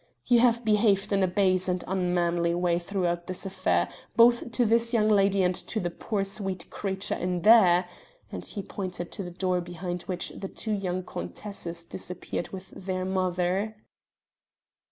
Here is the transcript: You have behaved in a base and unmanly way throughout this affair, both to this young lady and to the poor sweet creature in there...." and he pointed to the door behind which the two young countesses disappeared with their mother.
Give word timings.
You 0.25 0.39
have 0.39 0.65
behaved 0.65 1.13
in 1.13 1.21
a 1.21 1.27
base 1.27 1.67
and 1.67 1.83
unmanly 1.85 2.55
way 2.55 2.79
throughout 2.79 3.27
this 3.27 3.45
affair, 3.45 3.87
both 4.15 4.51
to 4.53 4.65
this 4.65 4.95
young 4.95 5.07
lady 5.07 5.43
and 5.43 5.53
to 5.53 5.79
the 5.79 5.91
poor 5.91 6.23
sweet 6.23 6.67
creature 6.71 7.13
in 7.13 7.43
there...." 7.43 7.87
and 8.31 8.43
he 8.43 8.63
pointed 8.63 9.11
to 9.11 9.21
the 9.21 9.29
door 9.29 9.61
behind 9.61 10.01
which 10.07 10.29
the 10.29 10.47
two 10.49 10.73
young 10.73 11.03
countesses 11.03 11.85
disappeared 11.85 12.49
with 12.49 12.71
their 12.71 13.05
mother. 13.05 13.75